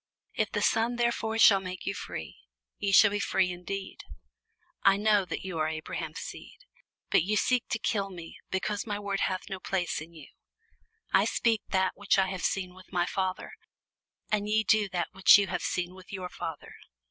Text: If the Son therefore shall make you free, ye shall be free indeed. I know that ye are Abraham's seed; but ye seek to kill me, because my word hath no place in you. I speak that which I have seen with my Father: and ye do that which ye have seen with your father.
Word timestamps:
If 0.33 0.51
the 0.51 0.63
Son 0.63 0.95
therefore 0.95 1.37
shall 1.37 1.59
make 1.59 1.85
you 1.85 1.93
free, 1.93 2.39
ye 2.79 2.91
shall 2.91 3.11
be 3.11 3.19
free 3.19 3.51
indeed. 3.51 4.03
I 4.81 4.97
know 4.97 5.25
that 5.25 5.45
ye 5.45 5.51
are 5.51 5.67
Abraham's 5.67 6.21
seed; 6.21 6.57
but 7.11 7.21
ye 7.21 7.35
seek 7.35 7.67
to 7.69 7.77
kill 7.77 8.09
me, 8.09 8.39
because 8.49 8.87
my 8.87 8.97
word 8.97 9.19
hath 9.19 9.47
no 9.47 9.59
place 9.59 10.01
in 10.01 10.15
you. 10.15 10.29
I 11.13 11.25
speak 11.25 11.61
that 11.69 11.91
which 11.95 12.17
I 12.17 12.29
have 12.29 12.41
seen 12.43 12.73
with 12.73 12.91
my 12.91 13.05
Father: 13.05 13.51
and 14.31 14.49
ye 14.49 14.63
do 14.63 14.89
that 14.89 15.09
which 15.11 15.37
ye 15.37 15.45
have 15.45 15.61
seen 15.61 15.93
with 15.93 16.11
your 16.11 16.29
father. 16.29 16.73